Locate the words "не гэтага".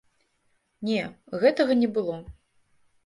0.89-1.77